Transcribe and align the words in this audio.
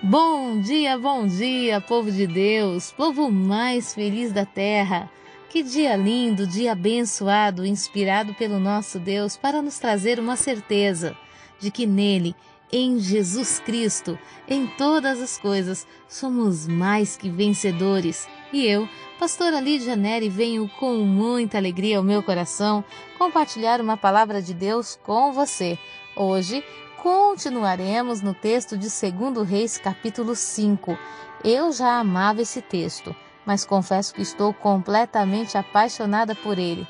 Bom 0.00 0.60
dia, 0.60 0.96
bom 0.96 1.26
dia, 1.26 1.80
povo 1.80 2.12
de 2.12 2.24
Deus, 2.24 2.92
povo 2.92 3.32
mais 3.32 3.92
feliz 3.92 4.32
da 4.32 4.46
terra. 4.46 5.10
Que 5.50 5.60
dia 5.60 5.96
lindo, 5.96 6.46
dia 6.46 6.70
abençoado, 6.70 7.66
inspirado 7.66 8.32
pelo 8.34 8.60
nosso 8.60 9.00
Deus 9.00 9.36
para 9.36 9.60
nos 9.60 9.76
trazer 9.80 10.20
uma 10.20 10.36
certeza 10.36 11.16
de 11.58 11.72
que 11.72 11.84
nele, 11.84 12.36
em 12.70 13.00
Jesus 13.00 13.58
Cristo, 13.58 14.16
em 14.46 14.68
todas 14.68 15.20
as 15.20 15.36
coisas, 15.36 15.84
somos 16.06 16.68
mais 16.68 17.16
que 17.16 17.28
vencedores. 17.28 18.28
E 18.52 18.64
eu, 18.66 18.88
pastora 19.18 19.58
Lídia 19.58 19.96
Neri, 19.96 20.28
venho 20.28 20.70
com 20.78 20.98
muita 20.98 21.58
alegria 21.58 21.98
ao 21.98 22.04
meu 22.04 22.22
coração 22.22 22.84
compartilhar 23.18 23.80
uma 23.80 23.96
palavra 23.96 24.40
de 24.40 24.54
Deus 24.54 24.96
com 25.02 25.32
você. 25.32 25.76
Hoje, 26.14 26.62
Continuaremos 27.02 28.22
no 28.22 28.34
texto 28.34 28.76
de 28.76 28.88
2 28.88 29.48
Reis, 29.48 29.78
capítulo 29.78 30.34
5. 30.34 30.98
Eu 31.44 31.70
já 31.70 32.00
amava 32.00 32.42
esse 32.42 32.60
texto, 32.60 33.14
mas 33.46 33.64
confesso 33.64 34.12
que 34.12 34.20
estou 34.20 34.52
completamente 34.52 35.56
apaixonada 35.56 36.34
por 36.34 36.58
ele. 36.58 36.84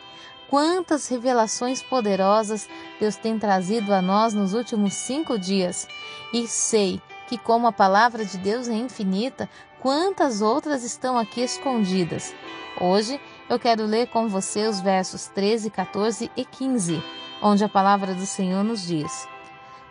Quantas 0.48 1.08
revelações 1.08 1.82
poderosas 1.82 2.66
Deus 2.98 3.16
tem 3.16 3.38
trazido 3.38 3.92
a 3.92 4.00
nós 4.00 4.32
nos 4.32 4.54
últimos 4.54 4.94
cinco 4.94 5.38
dias! 5.38 5.86
E 6.32 6.48
sei 6.48 7.02
que, 7.28 7.36
como 7.36 7.66
a 7.66 7.72
palavra 7.72 8.24
de 8.24 8.38
Deus 8.38 8.66
é 8.66 8.74
infinita, 8.74 9.46
quantas 9.78 10.40
outras 10.40 10.84
estão 10.84 11.18
aqui 11.18 11.42
escondidas. 11.42 12.34
Hoje 12.80 13.20
eu 13.50 13.58
quero 13.58 13.84
ler 13.84 14.06
com 14.06 14.26
você 14.26 14.66
os 14.66 14.80
versos 14.80 15.26
13, 15.26 15.68
14 15.68 16.30
e 16.34 16.46
15, 16.46 17.02
onde 17.42 17.62
a 17.62 17.68
palavra 17.68 18.14
do 18.14 18.24
Senhor 18.24 18.64
nos 18.64 18.86
diz. 18.86 19.28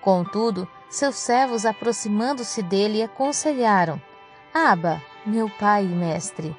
Contudo, 0.07 0.65
seus 0.89 1.17
servos, 1.17 1.65
aproximando-se 1.65 2.63
dele, 2.63 3.03
aconselharam: 3.03 4.01
Aba, 4.53 5.03
meu 5.25 5.49
pai 5.49 5.83
e 5.83 5.89
mestre, 5.89 6.55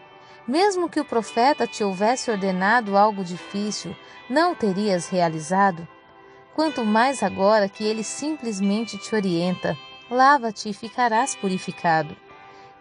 mesmo 0.46 0.86
que 0.86 1.00
o 1.00 1.04
profeta 1.04 1.66
te 1.66 1.82
houvesse 1.82 2.30
ordenado 2.30 2.94
algo 2.94 3.24
difícil, 3.24 3.96
não 4.28 4.54
terias 4.54 5.08
realizado? 5.08 5.88
Quanto 6.54 6.84
mais 6.84 7.22
agora 7.22 7.70
que 7.70 7.82
ele 7.82 8.04
simplesmente 8.04 8.98
te 8.98 9.14
orienta: 9.14 9.74
lava-te 10.10 10.68
e 10.68 10.74
ficarás 10.74 11.34
purificado. 11.34 12.14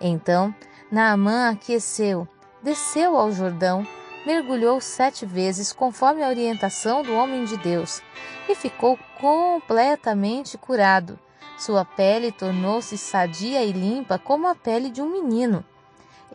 Então, 0.02 0.54
Naamã 0.92 1.52
aqueceu, 1.52 2.28
desceu 2.62 3.16
ao 3.16 3.32
Jordão 3.32 3.88
mergulhou 4.28 4.82
sete 4.82 5.26
vezes 5.26 5.72
conforme 5.72 6.22
a 6.22 6.28
orientação 6.28 7.02
do 7.02 7.16
homem 7.16 7.46
de 7.46 7.56
Deus 7.56 8.04
e 8.50 8.54
ficou 8.54 9.00
completamente 9.18 10.58
curado. 10.58 11.18
Sua 11.58 11.86
pele 11.86 12.30
tornou-se 12.30 12.98
sadia 12.98 13.64
e 13.64 13.72
limpa 13.72 14.20
como 14.20 14.46
a 14.46 14.54
pele 14.54 14.90
de 14.90 15.02
um 15.02 15.10
menino. 15.10 15.64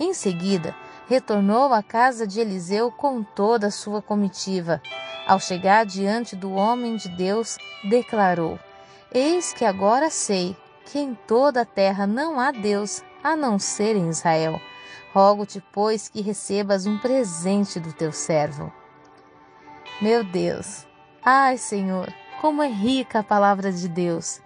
Em 0.01 0.15
seguida, 0.15 0.75
retornou 1.07 1.71
à 1.75 1.83
casa 1.83 2.27
de 2.27 2.41
Eliseu 2.41 2.91
com 2.91 3.23
toda 3.23 3.67
a 3.67 3.71
sua 3.71 4.01
comitiva. 4.01 4.81
Ao 5.27 5.39
chegar 5.39 5.85
diante 5.85 6.35
do 6.35 6.55
homem 6.55 6.97
de 6.97 7.11
Deus, 7.11 7.59
declarou: 7.85 8.59
Eis 9.13 9.53
que 9.53 9.67
agora 9.67 10.09
sei 10.09 10.57
que 10.87 10.99
em 10.99 11.15
toda 11.27 11.61
a 11.61 11.67
terra 11.67 12.07
não 12.07 12.41
há 12.41 12.53
Deus 12.53 13.03
a 13.23 13.37
não 13.37 13.59
ser 13.59 13.97
em 13.97 14.09
Israel. 14.09 14.59
Rogo-te, 15.13 15.63
pois, 15.73 16.09
que 16.09 16.23
recebas 16.23 16.87
um 16.87 16.99
presente 16.99 17.79
do 17.79 17.93
teu 17.93 18.13
servo. 18.13 18.73
Meu 20.01 20.25
Deus, 20.25 20.87
ai 21.23 21.59
Senhor, 21.59 22.13
como 22.41 22.63
é 22.63 22.69
rica 22.69 23.19
a 23.19 23.23
palavra 23.23 23.71
de 23.71 23.89
Deus. 23.89 24.41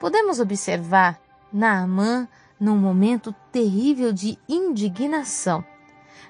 Podemos 0.00 0.40
observar 0.40 1.20
Naamã 1.52 2.26
num 2.58 2.76
momento 2.76 3.34
terrível 3.52 4.12
de 4.12 4.38
indignação. 4.48 5.64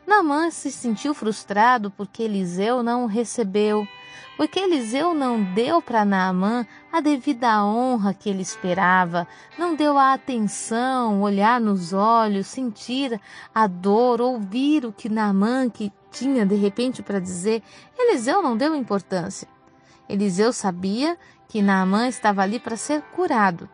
Naamã 0.07 0.51
se 0.51 0.73
sentiu 0.73 1.15
frustrado 1.15 1.91
porque 1.91 2.23
Eliseu 2.23 2.83
não 2.83 3.05
o 3.05 3.07
recebeu, 3.07 3.87
porque 4.39 4.61
Eliseu 4.61 5.13
não 5.15 5.43
deu 5.43 5.83
para 5.83 6.05
Naamã 6.05 6.65
a 6.93 7.01
devida 7.01 7.65
honra 7.65 8.15
que 8.15 8.31
ele 8.31 8.41
esperava, 8.41 9.27
não 9.59 9.75
deu 9.75 9.99
a 9.99 10.13
atenção, 10.13 11.21
olhar 11.21 11.61
nos 11.61 11.93
olhos, 11.93 12.47
sentir 12.47 13.21
a 13.53 13.67
dor, 13.67 14.21
ouvir 14.21 14.87
o 14.87 14.93
que 14.93 15.09
Naamã 15.09 15.69
que 15.69 15.93
tinha 16.13 16.47
de 16.47 16.55
repente 16.55 17.03
para 17.03 17.19
dizer. 17.19 17.65
Eliseu 17.99 18.41
não 18.41 18.57
deu 18.57 18.77
importância. 18.77 19.49
Eliseu 20.09 20.53
sabia 20.53 21.19
que 21.49 21.61
Naamã 21.61 22.07
estava 22.07 22.41
ali 22.41 22.61
para 22.61 22.77
ser 22.77 23.03
curado, 23.03 23.69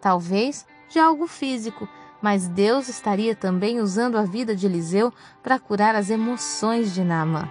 talvez 0.00 0.66
de 0.88 0.98
algo 0.98 1.28
físico, 1.28 1.88
mas 2.20 2.48
Deus 2.48 2.88
estaria 2.88 3.36
também 3.36 3.78
usando 3.78 4.18
a 4.18 4.24
vida 4.24 4.56
de 4.56 4.66
Eliseu 4.66 5.14
para 5.44 5.60
curar 5.60 5.94
as 5.94 6.10
emoções 6.10 6.92
de 6.92 7.04
Naamã 7.04 7.48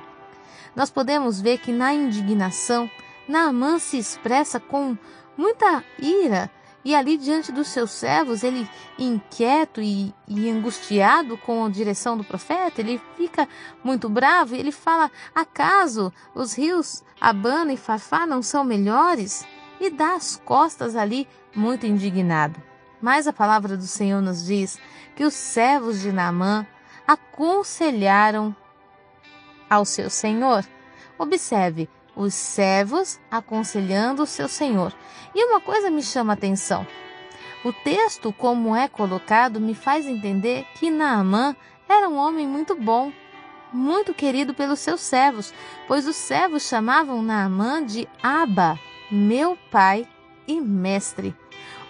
nós 0.78 0.92
podemos 0.92 1.42
ver 1.42 1.58
que 1.58 1.72
na 1.72 1.92
indignação, 1.92 2.88
Naamã 3.28 3.80
se 3.80 3.98
expressa 3.98 4.60
com 4.60 4.96
muita 5.36 5.84
ira 5.98 6.52
e 6.86 6.94
ali 6.94 7.18
diante 7.18 7.52
dos 7.52 7.70
seus 7.70 7.90
servos, 7.90 8.44
ele 8.44 8.70
inquieto 8.98 9.82
e, 9.82 10.14
e, 10.28 10.48
angustiado 10.52 11.36
com 11.36 11.66
a 11.66 11.70
direção 11.70 12.16
do 12.16 12.24
profeta, 12.24 12.80
ele 12.80 13.02
fica 13.18 13.50
muito 13.84 14.08
bravo 14.08 14.54
e 14.54 14.60
ele 14.60 14.72
fala: 14.72 15.10
Acaso 15.34 16.14
os 16.36 16.54
rios 16.56 17.04
Abana 17.20 17.74
e 17.74 17.78
Fafá 17.78 18.28
não 18.28 18.44
são 18.44 18.64
melhores? 18.64 19.48
E 19.80 19.90
dá 19.90 20.14
as 20.14 20.38
costas 20.46 20.96
ali, 20.96 21.28
muito 21.56 21.88
indignado. 21.88 22.62
Mas 23.02 23.28
a 23.28 23.34
palavra 23.34 23.76
do 23.76 23.88
Senhor 23.88 24.22
nos 24.22 24.46
diz 24.46 24.80
que 25.16 25.24
os 25.24 25.34
servos 25.34 26.02
de 26.02 26.12
Naamã 26.12 26.68
aconselharam 27.08 28.56
ao 29.70 29.86
seu 29.86 30.10
senhor. 30.10 30.66
Observe 31.18 31.90
os 32.16 32.34
servos 32.34 33.20
aconselhando 33.30 34.24
o 34.24 34.28
seu 34.28 34.48
senhor. 34.48 34.94
E 35.36 35.44
uma 35.46 35.62
coisa 35.62 35.90
me 35.90 36.02
chama 36.02 36.34
a 36.34 36.36
atenção. 36.36 36.86
O 37.64 37.72
texto, 37.72 38.32
como 38.34 38.76
é 38.76 38.88
colocado, 38.88 39.60
me 39.60 39.76
faz 39.76 40.06
entender 40.06 40.66
que 40.76 40.90
Naamã 40.90 41.56
era 41.88 42.08
um 42.10 42.18
homem 42.18 42.48
muito 42.48 42.76
bom, 42.76 43.12
muito 43.72 44.14
querido 44.14 44.54
pelos 44.54 44.80
seus 44.80 45.02
servos, 45.02 45.54
pois 45.88 46.08
os 46.08 46.16
servos 46.16 46.64
chamavam 46.64 47.22
Naamã 47.22 47.84
de 47.84 48.08
Aba, 48.22 48.80
meu 49.12 49.58
pai 49.72 50.08
e 50.48 50.62
mestre. 50.62 51.36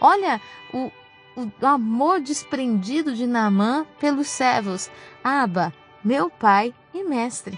Olha 0.02 0.42
o, 0.74 0.92
o 1.36 1.66
amor 1.66 2.20
desprendido 2.20 3.14
de 3.14 3.28
Naamã 3.28 3.86
pelos 4.00 4.28
servos. 4.28 4.90
Aba, 5.24 5.74
meu 6.04 6.30
pai 6.30 6.74
e 6.98 7.04
mestre. 7.04 7.58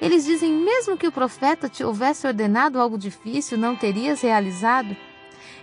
Eles 0.00 0.24
dizem: 0.24 0.52
mesmo 0.52 0.96
que 0.96 1.06
o 1.06 1.12
profeta 1.12 1.68
te 1.68 1.84
houvesse 1.84 2.26
ordenado 2.26 2.80
algo 2.80 2.96
difícil, 2.96 3.58
não 3.58 3.76
terias 3.76 4.20
realizado? 4.20 4.96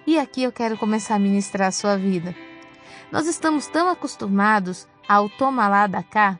E 0.05 0.19
aqui 0.19 0.43
eu 0.43 0.51
quero 0.51 0.77
começar 0.77 1.15
a 1.15 1.19
ministrar 1.19 1.69
a 1.69 1.71
sua 1.71 1.97
vida. 1.97 2.35
Nós 3.11 3.27
estamos 3.27 3.67
tão 3.67 3.89
acostumados 3.89 4.87
ao 5.07 5.29
toma 5.29 5.67
lá 5.67 5.87
da 5.87 6.03
cá, 6.03 6.39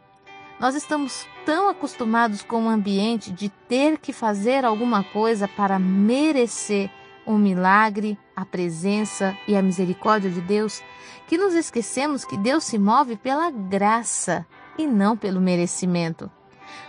nós 0.60 0.74
estamos 0.76 1.28
tão 1.46 1.70
acostumados 1.70 2.42
com 2.42 2.66
o 2.66 2.70
ambiente 2.70 3.32
de 3.32 3.50
ter 3.50 3.98
que 3.98 4.14
fazer 4.14 4.66
alguma 4.66 5.04
coisa 5.04 5.48
para 5.48 5.78
merecer 5.78 6.90
o 7.26 7.38
milagre, 7.38 8.18
a 8.36 8.46
presença 8.46 9.36
e 9.48 9.56
a 9.56 9.62
misericórdia 9.62 10.30
de 10.30 10.42
Deus, 10.42 10.82
que 11.28 11.38
nos 11.38 11.54
esquecemos 11.54 12.24
que 12.24 12.38
Deus 12.38 12.64
se 12.64 12.78
move 12.78 13.16
pela 13.16 13.52
graça 13.52 14.46
e 14.78 14.86
não 14.86 15.16
pelo 15.16 15.42
merecimento. 15.42 16.30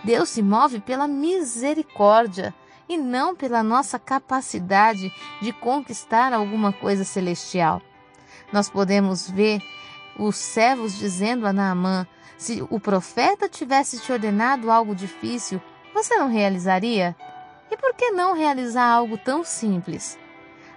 Deus 0.02 0.28
se 0.28 0.42
move 0.42 0.80
pela 0.80 1.06
misericórdia 1.06 2.54
e 2.88 2.96
não 2.96 3.34
pela 3.34 3.62
nossa 3.62 3.98
capacidade 3.98 5.12
de 5.40 5.52
conquistar 5.52 6.32
alguma 6.32 6.72
coisa 6.72 7.04
celestial. 7.04 7.82
Nós 8.52 8.70
podemos 8.70 9.28
ver 9.28 9.60
os 10.18 10.36
servos 10.36 10.96
dizendo 10.96 11.46
a 11.46 11.52
Naamã: 11.52 12.06
se 12.36 12.64
o 12.70 12.78
profeta 12.78 13.48
tivesse 13.48 13.98
te 14.00 14.12
ordenado 14.12 14.70
algo 14.70 14.94
difícil, 14.94 15.60
você 15.92 16.16
não 16.16 16.28
realizaria? 16.28 17.16
E 17.70 17.76
por 17.76 17.94
que 17.94 18.10
não 18.10 18.34
realizar 18.34 18.86
algo 18.86 19.18
tão 19.18 19.42
simples? 19.42 20.16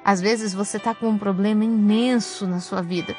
Às 0.04 0.20
vezes 0.20 0.54
você 0.54 0.78
está 0.78 0.96
com 0.96 1.10
um 1.10 1.18
problema 1.18 1.64
imenso 1.64 2.48
na 2.48 2.60
sua 2.60 2.82
vida 2.82 3.16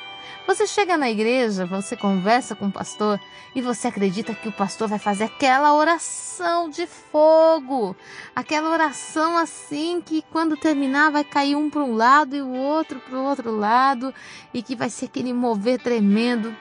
você 0.47 0.67
chega 0.67 0.97
na 0.97 1.09
igreja, 1.09 1.65
você 1.65 1.97
conversa 1.97 2.57
com 2.57 2.67
o 2.67 2.73
pastor 2.73 3.21
e 3.55 3.63
você 3.63 3.89
acredita 3.89 4.35
que 4.35 4.49
o 4.49 4.53
pastor 4.53 4.89
vai 4.89 4.99
fazer 4.99 5.25
aquela 5.25 5.73
oração 5.75 6.69
de 6.69 6.87
fogo, 6.87 7.95
aquela 8.35 8.71
oração 8.71 9.39
assim 9.39 10.01
que 10.01 10.23
quando 10.31 10.57
terminar 10.57 11.11
vai 11.11 11.23
cair 11.23 11.55
um 11.55 11.71
para 11.71 11.85
um 11.85 11.95
lado 11.95 12.35
e 12.35 12.43
o 12.43 12.53
outro 12.53 12.99
para 12.99 13.17
o 13.17 13.25
outro 13.25 13.57
lado 13.57 14.13
e 14.53 14.63
que 14.63 14.75
vai 14.75 14.91
ser 14.91 15.07
aquele 15.07 15.33
mover 15.33 15.81
tremendo. 15.81 16.55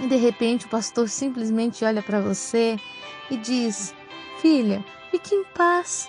E 0.00 0.06
de 0.06 0.16
repente 0.16 0.66
o 0.66 0.68
pastor 0.68 1.08
simplesmente 1.08 1.84
olha 1.84 2.02
para 2.02 2.20
você 2.20 2.78
e 3.30 3.36
diz: 3.36 3.94
Filha, 4.40 4.84
fique 5.10 5.34
em 5.34 5.44
paz, 5.44 6.08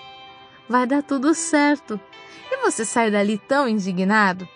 vai 0.68 0.86
dar 0.86 1.02
tudo 1.02 1.34
certo. 1.34 2.00
E 2.52 2.58
você 2.58 2.84
sai 2.84 3.10
dali 3.10 3.38
tão 3.38 3.70
indignado 3.70 4.48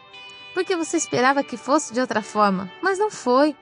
porque 0.53 0.75
você 0.75 0.97
esperava 0.97 1.43
que 1.43 1.57
fosse 1.57 1.93
de 1.93 1.99
outra 1.99 2.21
forma, 2.21 2.71
mas 2.81 2.99
não 2.99 3.09
foi. 3.09 3.55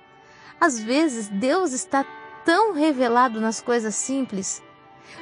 Às 0.60 0.80
vezes 0.80 1.28
Deus 1.30 1.72
está 1.74 2.06
tão 2.46 2.74
revelado 2.74 3.40
nas 3.40 3.62
coisas 3.62 3.96
simples, 3.96 4.62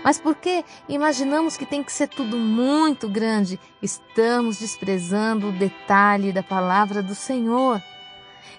mas 0.03 0.19
porque 0.19 0.63
imaginamos 0.87 1.57
que 1.57 1.65
tem 1.65 1.83
que 1.83 1.91
ser 1.91 2.07
tudo 2.07 2.37
muito 2.37 3.07
grande, 3.07 3.59
estamos 3.81 4.59
desprezando 4.59 5.49
o 5.49 5.51
detalhe 5.51 6.31
da 6.31 6.43
palavra 6.43 7.01
do 7.01 7.15
Senhor. 7.15 7.81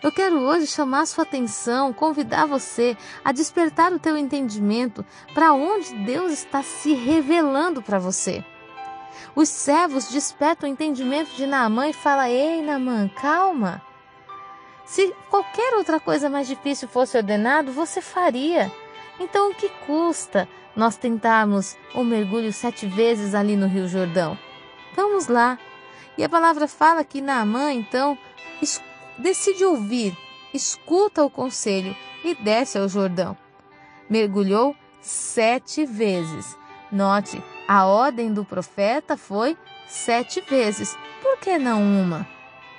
Eu 0.02 0.10
quero 0.10 0.40
hoje 0.40 0.66
chamar 0.66 1.06
sua 1.06 1.24
atenção, 1.24 1.92
convidar 1.92 2.46
você 2.46 2.96
a 3.22 3.32
despertar 3.32 3.92
o 3.92 3.98
teu 3.98 4.16
entendimento 4.16 5.04
para 5.34 5.52
onde 5.52 5.94
Deus 6.06 6.32
está 6.32 6.62
se 6.62 6.94
revelando 6.94 7.82
para 7.82 7.98
você. 7.98 8.42
Os 9.34 9.48
servos 9.48 10.08
despertam 10.08 10.68
o 10.68 10.72
entendimento 10.72 11.34
de 11.34 11.46
Naamã 11.46 11.88
e 11.88 11.92
falam: 11.92 12.26
Ei, 12.26 12.62
Naamã, 12.62 13.08
calma. 13.08 13.82
Se 14.84 15.14
qualquer 15.30 15.74
outra 15.74 16.00
coisa 16.00 16.28
mais 16.28 16.48
difícil 16.48 16.88
fosse 16.88 17.16
ordenado, 17.16 17.70
você 17.70 18.00
faria. 18.00 18.72
Então, 19.20 19.50
o 19.50 19.54
que 19.54 19.68
custa 19.86 20.48
nós 20.74 20.96
tentarmos 20.96 21.76
o 21.94 22.02
mergulho 22.02 22.52
sete 22.52 22.86
vezes 22.86 23.34
ali 23.34 23.54
no 23.54 23.68
Rio 23.68 23.86
Jordão? 23.86 24.36
Vamos 24.96 25.28
lá. 25.28 25.58
E 26.18 26.24
a 26.24 26.28
palavra 26.28 26.66
fala 26.66 27.04
que 27.04 27.20
Naamã, 27.20 27.72
então, 27.72 28.18
decide 29.16 29.64
ouvir, 29.64 30.16
escuta 30.52 31.24
o 31.24 31.30
conselho 31.30 31.96
e 32.24 32.34
desce 32.34 32.76
ao 32.76 32.88
Jordão. 32.88 33.36
Mergulhou 34.08 34.74
sete 35.00 35.86
vezes. 35.86 36.58
Note, 36.90 37.40
a 37.72 37.86
ordem 37.86 38.34
do 38.34 38.44
profeta 38.44 39.16
foi 39.16 39.56
sete 39.86 40.40
vezes. 40.40 40.98
Por 41.22 41.38
que 41.38 41.56
não 41.56 41.80
uma? 41.80 42.26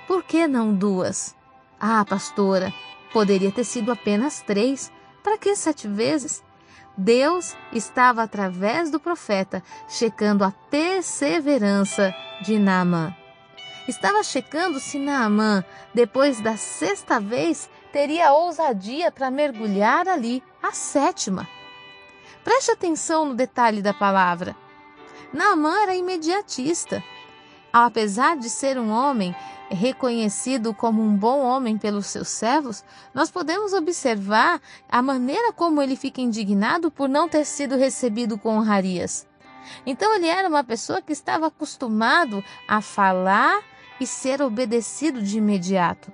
Por 0.06 0.22
que 0.22 0.46
não 0.46 0.74
duas? 0.74 1.34
Ah, 1.80 2.04
pastora, 2.04 2.70
poderia 3.10 3.50
ter 3.50 3.64
sido 3.64 3.90
apenas 3.90 4.42
três. 4.42 4.92
Para 5.22 5.38
que 5.38 5.56
sete 5.56 5.88
vezes? 5.88 6.44
Deus 6.94 7.56
estava 7.72 8.22
através 8.22 8.90
do 8.90 9.00
profeta 9.00 9.62
checando 9.88 10.44
a 10.44 10.50
perseverança 10.70 12.14
de 12.42 12.58
Naamã. 12.58 13.16
Estava 13.88 14.22
checando 14.22 14.78
se 14.78 14.98
Naamã, 14.98 15.64
depois 15.94 16.38
da 16.38 16.58
sexta 16.58 17.18
vez, 17.18 17.70
teria 17.90 18.34
ousadia 18.34 19.10
para 19.10 19.30
mergulhar 19.30 20.06
ali, 20.06 20.42
a 20.62 20.72
sétima. 20.72 21.48
Preste 22.44 22.72
atenção 22.72 23.24
no 23.24 23.34
detalhe 23.34 23.80
da 23.80 23.94
palavra. 23.94 24.54
Naamã 25.32 25.82
era 25.82 25.94
imediatista. 25.94 27.02
Apesar 27.72 28.36
de 28.36 28.50
ser 28.50 28.78
um 28.78 28.90
homem 28.90 29.34
reconhecido 29.70 30.74
como 30.74 31.02
um 31.02 31.16
bom 31.16 31.40
homem 31.40 31.78
pelos 31.78 32.06
seus 32.06 32.28
servos, 32.28 32.84
nós 33.14 33.30
podemos 33.30 33.72
observar 33.72 34.60
a 34.86 35.00
maneira 35.00 35.52
como 35.54 35.80
ele 35.80 35.96
fica 35.96 36.20
indignado 36.20 36.90
por 36.90 37.08
não 37.08 37.26
ter 37.26 37.46
sido 37.46 37.76
recebido 37.76 38.36
com 38.36 38.58
honrarias. 38.58 39.26
Então 39.86 40.14
ele 40.14 40.26
era 40.26 40.48
uma 40.48 40.62
pessoa 40.62 41.00
que 41.00 41.12
estava 41.12 41.46
acostumado 41.46 42.44
a 42.68 42.82
falar 42.82 43.62
e 43.98 44.06
ser 44.06 44.42
obedecido 44.42 45.22
de 45.22 45.38
imediato. 45.38 46.12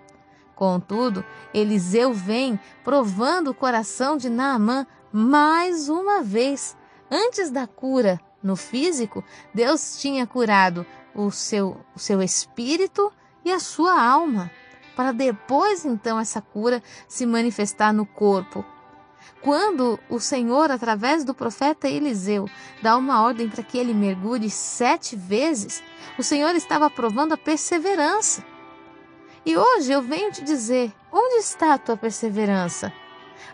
Contudo, 0.55 1.25
Eliseu 1.53 2.13
vem 2.13 2.59
provando 2.85 3.51
o 3.51 3.55
coração 3.55 4.17
de 4.17 4.29
Naamã 4.29 4.87
mais 5.13 5.89
uma 5.89 6.23
vez. 6.23 6.77
Antes 7.11 7.51
da 7.51 7.67
cura 7.67 8.21
no 8.43 8.57
físico, 8.57 9.25
Deus 9.53 10.01
tinha 10.01 10.27
curado 10.27 10.87
o 11.15 11.31
seu, 11.31 11.77
o 11.95 11.99
seu 11.99 12.23
espírito 12.23 13.13
e 13.45 13.51
a 13.51 13.59
sua 13.59 14.01
alma, 14.01 14.51
para 14.95 15.13
depois 15.13 15.85
então 15.85 16.19
essa 16.19 16.41
cura 16.41 16.83
se 17.07 17.27
manifestar 17.27 17.93
no 17.93 18.07
corpo. 18.07 18.65
Quando 19.41 19.99
o 20.09 20.19
Senhor, 20.19 20.71
através 20.71 21.25
do 21.25 21.33
profeta 21.33 21.89
Eliseu, 21.89 22.49
dá 22.83 22.97
uma 22.97 23.23
ordem 23.23 23.49
para 23.49 23.63
que 23.63 23.79
ele 23.79 23.95
mergulhe 23.95 24.51
sete 24.51 25.15
vezes, 25.15 25.83
o 26.19 26.23
Senhor 26.23 26.55
estava 26.57 26.91
provando 26.91 27.35
a 27.35 27.37
perseverança. 27.37 28.45
E 29.47 29.57
hoje 29.57 29.93
eu 29.93 30.03
venho 30.03 30.33
te 30.33 30.43
dizer: 30.43 30.93
onde 31.13 31.37
está 31.37 31.75
a 31.75 31.79
tua 31.79 31.97
perseverança? 31.97 32.93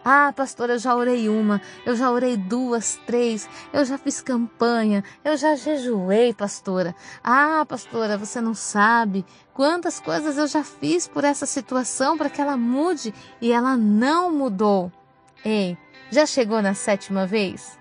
Ah, 0.04 0.32
pastora, 0.34 0.74
eu 0.74 0.78
já 0.78 0.94
orei 0.94 1.28
uma, 1.28 1.60
eu 1.84 1.96
já 1.96 2.10
orei 2.10 2.36
duas, 2.36 3.00
três, 3.06 3.48
eu 3.72 3.84
já 3.84 3.98
fiz 3.98 4.20
campanha, 4.20 5.02
eu 5.24 5.36
já 5.36 5.56
jejuei, 5.56 6.32
pastora. 6.34 6.94
Ah, 7.22 7.64
pastora, 7.68 8.18
você 8.18 8.40
não 8.40 8.54
sabe 8.54 9.24
quantas 9.52 10.00
coisas 10.00 10.36
eu 10.36 10.46
já 10.46 10.64
fiz 10.64 11.08
por 11.08 11.24
essa 11.24 11.46
situação 11.46 12.16
para 12.16 12.30
que 12.30 12.40
ela 12.40 12.56
mude 12.56 13.14
e 13.40 13.52
ela 13.52 13.76
não 13.76 14.32
mudou. 14.32 14.92
Ei, 15.44 15.76
já 16.10 16.26
chegou 16.26 16.62
na 16.62 16.74
sétima 16.74 17.26
vez? 17.26 17.78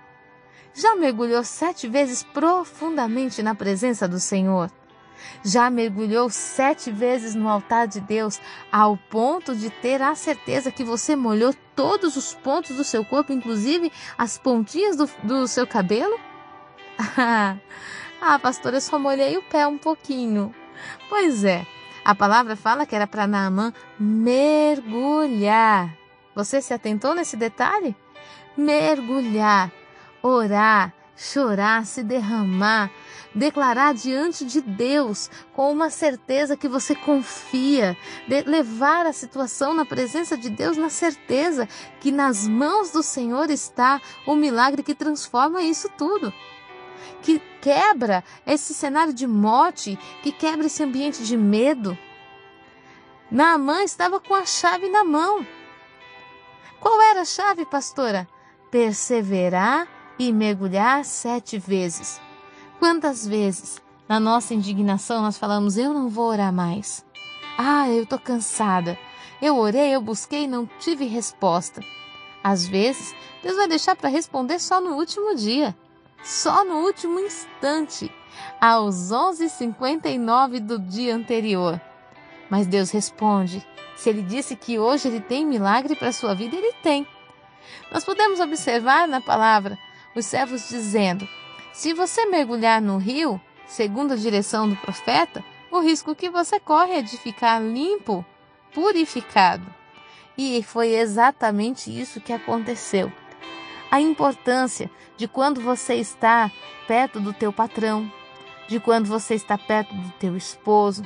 Já 0.74 0.96
mergulhou 0.96 1.44
sete 1.44 1.86
vezes 1.86 2.24
profundamente 2.24 3.42
na 3.42 3.54
presença 3.54 4.08
do 4.08 4.18
Senhor? 4.18 4.70
Já 5.44 5.70
mergulhou 5.70 6.30
sete 6.30 6.90
vezes 6.90 7.34
no 7.34 7.48
altar 7.48 7.86
de 7.86 8.00
Deus, 8.00 8.40
ao 8.70 8.96
ponto 8.96 9.54
de 9.54 9.70
ter 9.70 10.00
a 10.02 10.14
certeza 10.14 10.70
que 10.70 10.84
você 10.84 11.16
molhou 11.16 11.54
todos 11.74 12.16
os 12.16 12.34
pontos 12.34 12.76
do 12.76 12.84
seu 12.84 13.04
corpo, 13.04 13.32
inclusive 13.32 13.92
as 14.16 14.38
pontinhas 14.38 14.96
do, 14.96 15.08
do 15.22 15.48
seu 15.48 15.66
cabelo? 15.66 16.18
ah, 18.20 18.38
pastora, 18.40 18.76
eu 18.76 18.80
só 18.80 18.98
molhei 18.98 19.36
o 19.36 19.42
pé 19.42 19.66
um 19.66 19.78
pouquinho. 19.78 20.54
Pois 21.08 21.44
é, 21.44 21.66
a 22.04 22.14
palavra 22.14 22.54
fala 22.56 22.84
que 22.86 22.94
era 22.94 23.06
para 23.06 23.26
Naamã 23.26 23.72
mergulhar. 23.98 25.94
Você 26.34 26.60
se 26.60 26.74
atentou 26.74 27.14
nesse 27.14 27.36
detalhe? 27.36 27.96
Mergulhar, 28.56 29.72
orar, 30.22 30.92
chorar, 31.16 31.86
se 31.86 32.02
derramar, 32.02 32.90
declarar 33.34 33.94
diante 33.94 34.44
de 34.44 34.60
Deus 34.60 35.30
com 35.52 35.70
uma 35.70 35.90
certeza 35.90 36.56
que 36.56 36.68
você 36.68 36.94
confia, 36.94 37.96
levar 38.46 39.06
a 39.06 39.12
situação 39.12 39.74
na 39.74 39.84
presença 39.84 40.36
de 40.36 40.50
Deus 40.50 40.76
na 40.76 40.88
certeza 40.88 41.68
que 42.00 42.10
nas 42.10 42.46
mãos 42.46 42.90
do 42.90 43.02
Senhor 43.02 43.50
está 43.50 44.00
o 44.26 44.34
milagre 44.34 44.82
que 44.82 44.94
transforma 44.94 45.62
isso 45.62 45.88
tudo. 45.96 46.32
Que 47.22 47.40
quebra 47.60 48.22
esse 48.46 48.74
cenário 48.74 49.12
de 49.12 49.26
morte, 49.26 49.98
que 50.22 50.30
quebra 50.30 50.66
esse 50.66 50.82
ambiente 50.82 51.24
de 51.24 51.36
medo. 51.36 51.96
Naamã 53.30 53.82
estava 53.82 54.20
com 54.20 54.34
a 54.34 54.44
chave 54.44 54.88
na 54.88 55.02
mão. 55.02 55.46
Qual 56.80 57.00
era 57.00 57.22
a 57.22 57.24
chave, 57.24 57.64
pastora? 57.64 58.28
Perseverar 58.70 59.88
e 60.18 60.32
mergulhar 60.32 61.04
sete 61.04 61.58
vezes. 61.58 62.20
Quantas 62.78 63.26
vezes 63.26 63.80
na 64.08 64.20
nossa 64.20 64.54
indignação 64.54 65.22
nós 65.22 65.38
falamos: 65.38 65.76
Eu 65.76 65.92
não 65.92 66.08
vou 66.08 66.26
orar 66.26 66.52
mais. 66.52 67.04
Ah, 67.56 67.88
eu 67.88 68.02
estou 68.02 68.18
cansada. 68.18 68.98
Eu 69.40 69.56
orei, 69.58 69.94
eu 69.94 70.00
busquei 70.00 70.44
e 70.44 70.48
não 70.48 70.68
tive 70.78 71.04
resposta. 71.06 71.80
Às 72.42 72.66
vezes, 72.66 73.14
Deus 73.42 73.56
vai 73.56 73.68
deixar 73.68 73.96
para 73.96 74.08
responder 74.08 74.58
só 74.58 74.80
no 74.80 74.96
último 74.96 75.34
dia, 75.34 75.74
só 76.22 76.64
no 76.64 76.78
último 76.84 77.18
instante, 77.20 78.10
aos 78.60 79.10
11h59 79.10 80.60
do 80.60 80.78
dia 80.78 81.14
anterior. 81.14 81.80
Mas 82.50 82.66
Deus 82.66 82.90
responde. 82.90 83.66
Se 83.96 84.10
Ele 84.10 84.22
disse 84.22 84.56
que 84.56 84.78
hoje 84.78 85.08
Ele 85.08 85.20
tem 85.20 85.46
milagre 85.46 85.94
para 85.96 86.08
a 86.08 86.12
sua 86.12 86.34
vida, 86.34 86.56
Ele 86.56 86.72
tem. 86.82 87.06
Nós 87.90 88.04
podemos 88.04 88.40
observar 88.40 89.08
na 89.08 89.20
palavra 89.20 89.78
os 90.14 90.26
servos 90.26 90.68
dizendo: 90.68 91.28
Se 91.72 91.92
você 91.92 92.26
mergulhar 92.26 92.80
no 92.80 92.98
rio, 92.98 93.40
segundo 93.66 94.12
a 94.12 94.16
direção 94.16 94.68
do 94.68 94.76
profeta, 94.76 95.44
o 95.70 95.80
risco 95.80 96.14
que 96.14 96.30
você 96.30 96.60
corre 96.60 96.94
é 96.94 97.02
de 97.02 97.16
ficar 97.16 97.60
limpo, 97.60 98.24
purificado. 98.72 99.66
E 100.36 100.62
foi 100.62 100.94
exatamente 100.94 101.90
isso 101.90 102.20
que 102.20 102.32
aconteceu. 102.32 103.12
A 103.90 104.00
importância 104.00 104.90
de 105.16 105.28
quando 105.28 105.60
você 105.60 105.94
está 105.94 106.50
perto 106.86 107.20
do 107.20 107.32
teu 107.32 107.52
patrão, 107.52 108.10
de 108.68 108.80
quando 108.80 109.06
você 109.06 109.34
está 109.34 109.56
perto 109.56 109.94
do 109.94 110.10
teu 110.12 110.36
esposo, 110.36 111.04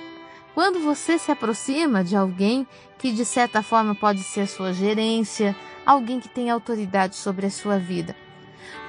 quando 0.55 0.81
você 0.81 1.19
se 1.19 1.31
aproxima 1.31 2.03
de 2.03 2.17
alguém 2.17 2.67
que 2.99 3.12
de 3.12 3.25
certa 3.25 3.62
forma 3.62 3.95
pode 3.95 4.23
ser 4.23 4.47
sua 4.49 4.73
gerência, 4.73 5.55
alguém 5.85 6.19
que 6.19 6.29
tem 6.29 6.50
autoridade 6.50 7.17
sobre 7.17 7.47
a 7.47 7.50
sua 7.50 7.79
vida. 7.79 8.17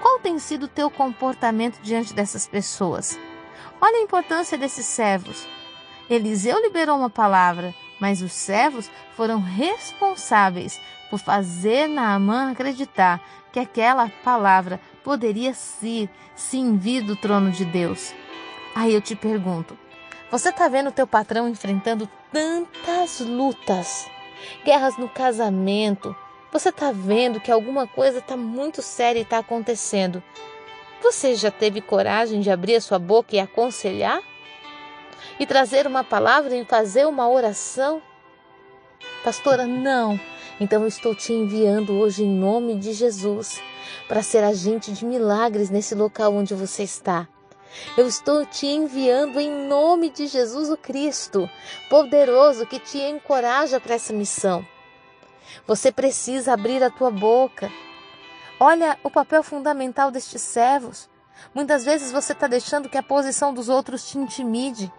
Qual 0.02 0.20
tem 0.20 0.40
sido 0.40 0.64
o 0.64 0.70
teu 0.70 0.90
comportamento 0.90 1.80
diante 1.82 2.14
dessas 2.14 2.48
pessoas? 2.48 3.20
Olha 3.82 3.98
a 3.98 4.04
importância 4.04 4.58
desses 4.58 4.86
servos. 4.86 5.48
Eliseu 6.10 6.60
liberou 6.62 6.98
uma 6.98 7.10
palavra, 7.10 7.74
mas 8.00 8.22
os 8.22 8.34
servos 8.34 8.90
foram 9.16 9.40
responsáveis 9.40 10.80
por 11.10 11.20
fazer 11.20 11.88
Naamã 11.88 12.52
acreditar 12.52 13.22
que 13.52 13.60
aquela 13.60 14.10
palavra 14.24 14.80
poderia 15.04 15.54
sim, 15.54 16.08
sim 16.36 16.78
vir 16.78 17.04
do 17.04 17.16
trono 17.16 17.52
de 17.52 17.66
Deus. 17.66 18.14
Aí 18.76 18.94
eu 18.94 19.02
te 19.02 19.16
pergunto: 19.16 19.78
Você 20.32 20.50
está 20.50 20.68
vendo 20.68 20.88
o 20.88 20.94
teu 20.94 21.08
patrão 21.08 21.48
enfrentando 21.48 22.10
tantas 22.32 23.20
lutas, 23.20 24.10
guerras 24.64 24.98
no 24.98 25.10
casamento. 25.10 26.16
Você 26.52 26.70
está 26.70 26.92
vendo 26.92 27.40
que 27.40 27.52
alguma 27.52 27.86
coisa 27.86 28.18
está 28.18 28.36
muito 28.36 28.82
séria 28.82 29.20
e 29.20 29.24
está 29.24 29.38
acontecendo. 29.38 30.24
Você 31.02 31.36
já 31.36 31.52
teve 31.52 31.80
coragem 31.80 32.42
de 32.42 32.50
abrir 32.50 32.76
a 32.76 32.82
sua 32.82 32.98
boca 32.98 33.36
e 33.36 33.40
aconselhar? 33.40 34.20
E 35.40 35.46
trazer 35.46 35.86
uma 35.86 36.04
palavra 36.04 36.56
e 36.56 36.66
fazer 36.66 37.06
uma 37.06 37.30
oração? 37.30 38.02
Pastora, 39.24 39.68
não. 39.68 40.20
Então 40.60 40.82
eu 40.82 40.88
estou 40.88 41.14
te 41.14 41.32
enviando 41.34 41.94
hoje 41.94 42.24
em 42.24 42.30
nome 42.30 42.76
de 42.76 42.94
Jesus 42.94 43.62
para 44.08 44.24
ser 44.24 44.44
agente 44.44 44.92
de 44.92 45.06
milagres 45.06 45.70
nesse 45.70 45.94
local 45.94 46.34
onde 46.34 46.56
você 46.56 46.84
está. 46.84 47.28
Eu 47.96 48.08
estou 48.08 48.44
te 48.46 48.66
enviando 48.66 49.40
em 49.40 49.68
nome 49.68 50.10
de 50.10 50.26
Jesus 50.26 50.70
o 50.72 50.76
Cristo, 50.76 51.48
poderoso 51.90 52.66
que 52.66 52.80
te 52.80 52.98
encoraja 52.98 53.80
para 53.80 53.96
essa 53.96 54.12
missão. 54.12 54.66
Você 55.68 55.92
precisa 55.92 56.54
abrir 56.54 56.84
a 56.84 56.90
tua 56.90 57.12
boca. 57.12 57.72
Olha 58.60 58.98
o 59.04 59.10
papel 59.10 59.44
fundamental 59.44 60.12
destes 60.12 60.42
servos. 60.42 61.10
Muitas 61.54 61.86
vezes 61.86 62.12
você 62.12 62.34
está 62.34 62.48
deixando 62.48 62.90
que 62.90 62.98
a 62.98 63.04
posição 63.04 63.54
dos 63.54 63.70
outros 63.70 64.08
te 64.10 64.18
intimide. 64.18 64.92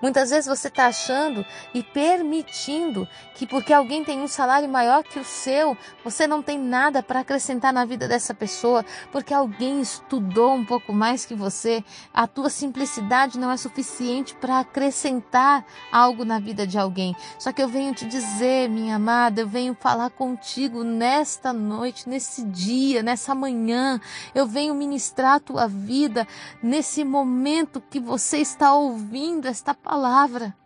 Muitas 0.00 0.30
vezes 0.30 0.46
você 0.46 0.68
está 0.68 0.86
achando 0.86 1.44
e 1.74 1.82
permitindo 1.82 3.08
que, 3.34 3.46
porque 3.46 3.72
alguém 3.72 4.04
tem 4.04 4.20
um 4.20 4.28
salário 4.28 4.68
maior 4.68 5.02
que 5.02 5.18
o 5.18 5.24
seu, 5.24 5.76
você 6.04 6.26
não 6.26 6.42
tem 6.42 6.58
nada 6.58 7.02
para 7.02 7.20
acrescentar 7.20 7.72
na 7.72 7.84
vida 7.84 8.06
dessa 8.06 8.32
pessoa, 8.34 8.84
porque 9.10 9.34
alguém 9.34 9.80
estudou 9.80 10.54
um 10.54 10.64
pouco 10.64 10.92
mais 10.92 11.24
que 11.24 11.34
você, 11.34 11.82
a 12.12 12.26
tua 12.26 12.50
simplicidade 12.50 13.38
não 13.38 13.50
é 13.50 13.56
suficiente 13.56 14.34
para 14.34 14.60
acrescentar 14.60 15.64
algo 15.90 16.24
na 16.24 16.38
vida 16.38 16.66
de 16.66 16.78
alguém. 16.78 17.16
Só 17.38 17.52
que 17.52 17.62
eu 17.62 17.68
venho 17.68 17.94
te 17.94 18.06
dizer, 18.06 18.68
minha 18.68 18.96
amada, 18.96 19.40
eu 19.40 19.48
venho 19.48 19.76
falar 19.78 20.10
contigo 20.10 20.84
nesta 20.84 21.52
noite, 21.52 22.08
nesse 22.08 22.44
dia, 22.44 23.02
nessa 23.02 23.34
manhã, 23.34 24.00
eu 24.34 24.46
venho 24.46 24.74
ministrar 24.74 25.34
a 25.34 25.40
tua 25.40 25.66
vida 25.66 26.26
nesse 26.62 27.04
momento 27.04 27.80
que 27.80 27.98
você 27.98 28.38
está 28.38 28.74
ouvindo 28.74 29.46
esta 29.68 29.74
palavra. 29.74 30.56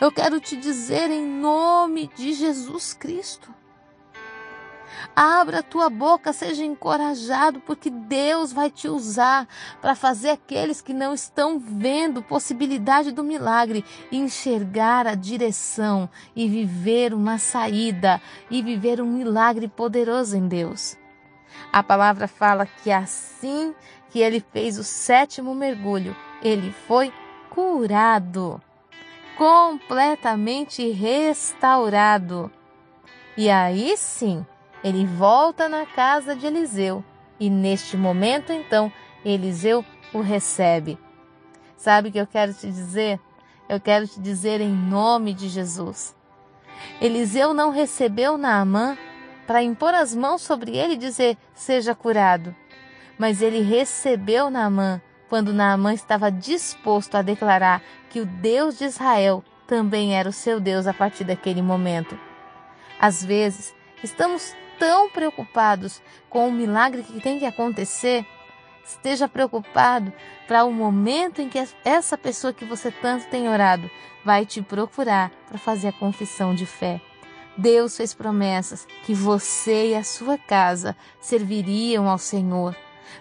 Eu 0.00 0.12
quero 0.12 0.38
te 0.38 0.56
dizer 0.56 1.10
em 1.10 1.26
nome 1.26 2.08
de 2.14 2.32
Jesus 2.32 2.94
Cristo. 2.94 3.52
Abra 5.16 5.58
a 5.58 5.62
tua 5.62 5.90
boca, 5.90 6.32
seja 6.32 6.64
encorajado, 6.64 7.60
porque 7.60 7.90
Deus 7.90 8.52
vai 8.52 8.70
te 8.70 8.86
usar 8.86 9.48
para 9.80 9.96
fazer 9.96 10.30
aqueles 10.30 10.80
que 10.80 10.94
não 10.94 11.12
estão 11.12 11.58
vendo 11.58 12.22
possibilidade 12.22 13.10
do 13.10 13.24
milagre 13.24 13.84
enxergar 14.12 15.06
a 15.06 15.14
direção 15.14 16.08
e 16.36 16.48
viver 16.48 17.12
uma 17.12 17.38
saída 17.38 18.20
e 18.50 18.62
viver 18.62 19.00
um 19.00 19.06
milagre 19.06 19.66
poderoso 19.66 20.36
em 20.36 20.46
Deus. 20.46 20.96
A 21.72 21.82
palavra 21.82 22.28
fala 22.28 22.66
que 22.66 22.92
assim 22.92 23.74
que 24.10 24.20
ele 24.20 24.44
fez 24.52 24.78
o 24.78 24.84
sétimo 24.84 25.54
mergulho, 25.54 26.14
ele 26.42 26.72
foi 26.86 27.12
curado, 27.50 28.62
completamente 29.36 30.88
restaurado. 30.90 32.50
E 33.36 33.50
aí 33.50 33.96
sim, 33.96 34.46
ele 34.82 35.04
volta 35.04 35.68
na 35.68 35.84
casa 35.84 36.34
de 36.34 36.46
Eliseu 36.46 37.04
e 37.38 37.50
neste 37.50 37.96
momento 37.96 38.52
então 38.52 38.90
Eliseu 39.24 39.84
o 40.14 40.20
recebe. 40.20 40.98
Sabe 41.76 42.08
o 42.08 42.12
que 42.12 42.18
eu 42.18 42.26
quero 42.26 42.54
te 42.54 42.66
dizer? 42.66 43.20
Eu 43.68 43.80
quero 43.80 44.06
te 44.06 44.20
dizer 44.20 44.60
em 44.60 44.72
nome 44.72 45.34
de 45.34 45.48
Jesus. 45.48 46.14
Eliseu 47.00 47.52
não 47.52 47.70
recebeu 47.70 48.38
Naamã 48.38 48.96
para 49.46 49.62
impor 49.62 49.94
as 49.94 50.14
mãos 50.14 50.42
sobre 50.42 50.76
ele 50.76 50.94
e 50.94 50.98
dizer: 50.98 51.36
seja 51.54 51.94
curado. 51.94 52.54
Mas 53.18 53.42
ele 53.42 53.60
recebeu 53.60 54.50
Naamã 54.50 55.00
quando 55.30 55.54
Naamã 55.54 55.94
estava 55.94 56.30
disposto 56.30 57.14
a 57.14 57.22
declarar 57.22 57.80
que 58.10 58.20
o 58.20 58.26
Deus 58.26 58.76
de 58.76 58.84
Israel 58.84 59.44
também 59.64 60.16
era 60.16 60.28
o 60.28 60.32
seu 60.32 60.58
Deus 60.58 60.88
a 60.88 60.92
partir 60.92 61.22
daquele 61.22 61.62
momento. 61.62 62.18
Às 63.00 63.24
vezes, 63.24 63.72
estamos 64.02 64.54
tão 64.76 65.08
preocupados 65.08 66.02
com 66.28 66.48
o 66.48 66.52
milagre 66.52 67.04
que 67.04 67.20
tem 67.20 67.38
que 67.38 67.46
acontecer, 67.46 68.26
esteja 68.84 69.28
preocupado 69.28 70.12
para 70.48 70.64
o 70.64 70.72
momento 70.72 71.40
em 71.40 71.48
que 71.48 71.64
essa 71.84 72.18
pessoa 72.18 72.52
que 72.52 72.64
você 72.64 72.90
tanto 72.90 73.28
tem 73.28 73.48
orado 73.48 73.88
vai 74.24 74.44
te 74.44 74.60
procurar 74.60 75.30
para 75.48 75.58
fazer 75.58 75.88
a 75.88 75.92
confissão 75.92 76.54
de 76.54 76.66
fé. 76.66 77.00
Deus 77.56 77.96
fez 77.96 78.12
promessas 78.12 78.84
que 79.04 79.14
você 79.14 79.90
e 79.90 79.94
a 79.94 80.02
sua 80.02 80.36
casa 80.36 80.96
serviriam 81.20 82.08
ao 82.08 82.18
Senhor. 82.18 82.74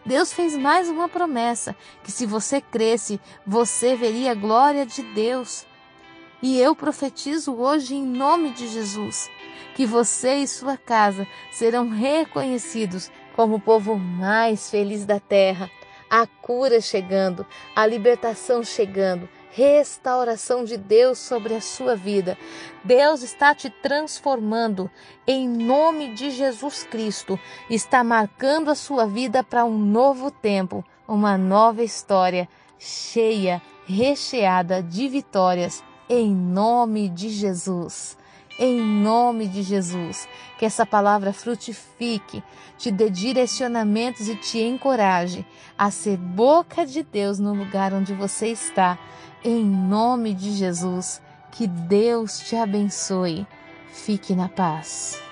Deus 0.06 0.34
fez 0.34 0.58
mais 0.58 0.90
uma 0.90 1.10
promessa: 1.10 1.76
que 2.04 2.12
se 2.12 2.26
você 2.26 2.62
cresce, 2.62 3.20
você 3.46 3.96
veria 3.96 4.32
a 4.32 4.36
glória 4.36 4.86
de 4.86 5.02
Deus. 5.14 5.66
E 6.42 6.60
eu 6.60 6.76
profetizo 6.76 7.54
hoje 7.54 7.96
em 7.96 8.06
nome 8.06 8.52
de 8.52 8.68
Jesus 8.68 9.30
que 9.80 9.86
você 9.86 10.40
e 10.40 10.48
sua 10.48 10.76
casa 10.76 11.26
serão 11.54 11.88
reconhecidos 11.88 13.10
como 13.34 13.56
o 13.56 13.60
povo 13.62 13.96
mais 13.96 14.70
feliz 14.70 15.06
da 15.06 15.22
terra. 15.22 15.72
A 16.10 16.28
cura 16.28 16.82
chegando, 16.82 17.46
a 17.74 17.86
libertação 17.86 18.62
chegando, 18.62 19.30
restauração 19.52 20.64
de 20.64 20.78
Deus 20.78 21.18
sobre 21.18 21.56
a 21.56 21.62
sua 21.62 21.96
vida. 21.96 22.38
Deus 22.84 23.24
está 23.24 23.54
te 23.54 23.70
transformando 23.70 24.90
em 25.26 25.48
nome 25.48 26.14
de 26.14 26.32
Jesus 26.32 26.84
Cristo. 26.84 27.40
Está 27.70 28.04
marcando 28.04 28.70
a 28.70 28.76
sua 28.76 29.06
vida 29.06 29.44
para 29.44 29.66
um 29.66 29.78
novo 29.78 30.30
tempo, 30.32 30.84
uma 31.08 31.38
nova 31.38 31.84
história 31.84 32.48
cheia, 32.78 33.62
recheada 33.86 34.82
de 34.82 35.08
vitórias 35.08 35.84
em 36.10 36.34
nome 36.34 37.08
de 37.10 37.30
Jesus. 37.30 38.18
Em 38.62 38.82
nome 38.82 39.48
de 39.48 39.64
Jesus, 39.64 40.28
que 40.58 40.66
essa 40.66 40.86
palavra 40.86 41.32
frutifique, 41.32 42.44
te 42.78 42.92
dê 42.92 43.10
direcionamentos 43.10 44.28
e 44.28 44.36
te 44.36 44.60
encoraje 44.60 45.46
a 45.78 45.90
ser 45.90 46.18
boca 46.18 46.86
de 46.86 47.02
Deus 47.02 47.40
no 47.40 47.54
lugar 47.54 47.94
onde 47.94 48.14
você 48.14 48.48
está 48.48 49.00
em 49.46 49.64
nome 49.64 50.34
de 50.34 50.52
Jesus, 50.52 51.22
que 51.54 51.68
Deus 51.68 52.40
te 52.40 52.58
abençoe. 52.58 53.48
Fique 53.94 54.36
na 54.36 54.50
paz. 54.50 55.29